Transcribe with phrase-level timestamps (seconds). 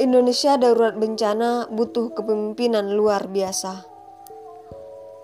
[0.00, 3.84] Indonesia darurat bencana butuh kepemimpinan luar biasa.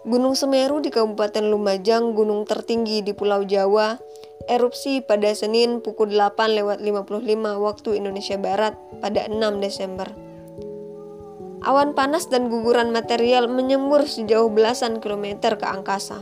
[0.05, 3.97] Gunung Semeru di Kabupaten Lumajang, gunung tertinggi di Pulau Jawa,
[4.45, 7.25] erupsi pada Senin pukul 8 lewat 55
[7.57, 10.13] waktu Indonesia Barat pada 6 Desember.
[11.65, 16.21] Awan panas dan guguran material menyembur sejauh belasan kilometer ke angkasa.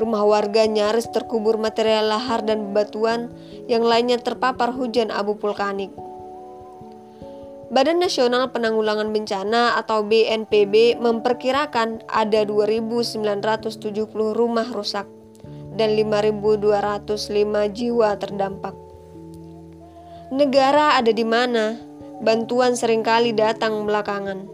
[0.00, 3.28] Rumah warga nyaris terkubur material lahar dan bebatuan,
[3.68, 5.92] yang lainnya terpapar hujan abu vulkanik.
[7.74, 13.18] Badan Nasional Penanggulangan Bencana atau BNPB memperkirakan ada 2.970
[14.14, 15.10] rumah rusak
[15.74, 16.70] dan 5.205
[17.74, 18.78] jiwa terdampak.
[20.30, 21.74] Negara ada di mana?
[22.22, 24.46] Bantuan sering kali datang belakangan.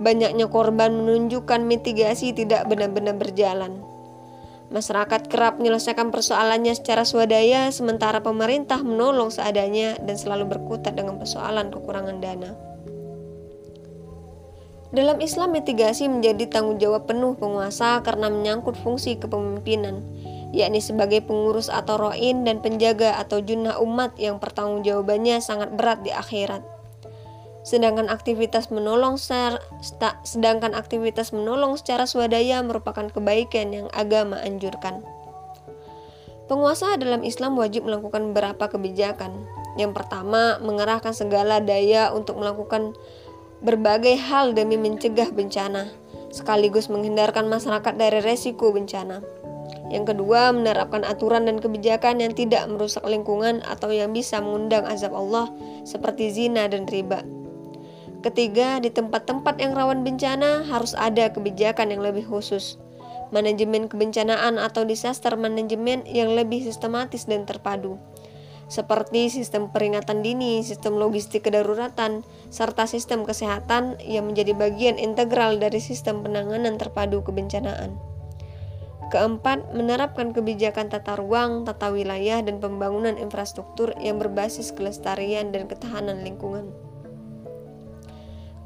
[0.00, 3.84] Banyaknya korban menunjukkan mitigasi tidak benar-benar berjalan.
[4.66, 11.70] Masyarakat kerap menyelesaikan persoalannya secara swadaya, sementara pemerintah menolong seadanya dan selalu berkutat dengan persoalan
[11.70, 12.50] kekurangan dana.
[14.90, 20.02] Dalam Islam, mitigasi menjadi tanggung jawab penuh penguasa karena menyangkut fungsi kepemimpinan,
[20.50, 26.10] yakni sebagai pengurus atau roin dan penjaga atau junnah umat yang pertanggungjawabannya sangat berat di
[26.10, 26.75] akhirat
[27.66, 29.58] sedangkan aktivitas menolong secara,
[30.22, 35.02] sedangkan aktivitas menolong secara swadaya merupakan kebaikan yang agama anjurkan.
[36.46, 39.34] Penguasa dalam Islam wajib melakukan beberapa kebijakan.
[39.74, 42.94] Yang pertama, mengerahkan segala daya untuk melakukan
[43.66, 45.90] berbagai hal demi mencegah bencana,
[46.30, 49.26] sekaligus menghindarkan masyarakat dari resiko bencana.
[49.90, 55.18] Yang kedua, menerapkan aturan dan kebijakan yang tidak merusak lingkungan atau yang bisa mengundang azab
[55.18, 55.50] Allah
[55.82, 57.35] seperti zina dan riba.
[58.26, 62.74] Ketiga, di tempat-tempat yang rawan bencana harus ada kebijakan yang lebih khusus.
[63.30, 68.02] Manajemen kebencanaan atau disaster manajemen yang lebih sistematis dan terpadu.
[68.66, 75.78] Seperti sistem peringatan dini, sistem logistik kedaruratan, serta sistem kesehatan yang menjadi bagian integral dari
[75.78, 77.94] sistem penanganan terpadu kebencanaan.
[79.14, 86.26] Keempat, menerapkan kebijakan tata ruang, tata wilayah, dan pembangunan infrastruktur yang berbasis kelestarian dan ketahanan
[86.26, 86.85] lingkungan.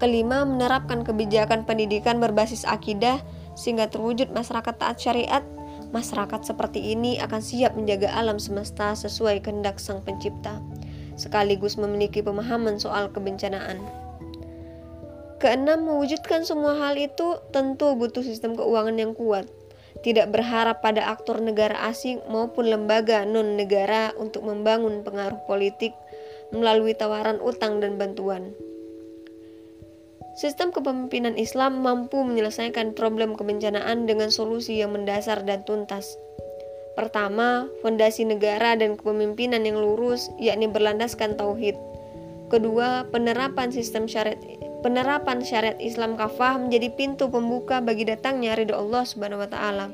[0.01, 3.21] Kelima, menerapkan kebijakan pendidikan berbasis akidah
[3.53, 5.45] sehingga terwujud masyarakat taat syariat.
[5.93, 10.57] Masyarakat seperti ini akan siap menjaga alam semesta sesuai kehendak Sang Pencipta,
[11.21, 13.77] sekaligus memiliki pemahaman soal kebencanaan.
[15.37, 19.49] Keenam, mewujudkan semua hal itu tentu butuh sistem keuangan yang kuat.
[20.01, 25.93] Tidak berharap pada aktor negara asing maupun lembaga non-negara untuk membangun pengaruh politik
[26.57, 28.57] melalui tawaran utang dan bantuan.
[30.41, 36.17] Sistem kepemimpinan Islam mampu menyelesaikan problem kebencanaan dengan solusi yang mendasar dan tuntas.
[36.97, 41.77] Pertama, fondasi negara dan kepemimpinan yang lurus, yakni berlandaskan tauhid.
[42.51, 44.39] Kedua, penerapan sistem syariat
[44.81, 49.87] penerapan syariat Islam kafah menjadi pintu pembuka bagi datangnya ridho Allah Subhanahu wa taala.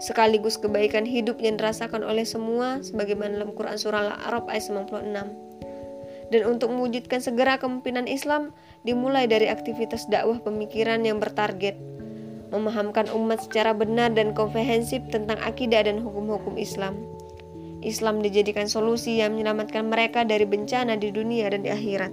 [0.00, 5.50] Sekaligus kebaikan hidup yang dirasakan oleh semua sebagaimana dalam Quran surah Al-A'raf ayat 96
[6.30, 8.54] dan untuk mewujudkan segera kepemimpinan Islam
[8.86, 11.76] dimulai dari aktivitas dakwah pemikiran yang bertarget
[12.50, 16.98] memahamkan umat secara benar dan komprehensif tentang akidah dan hukum-hukum Islam.
[17.80, 22.12] Islam dijadikan solusi yang menyelamatkan mereka dari bencana di dunia dan di akhirat.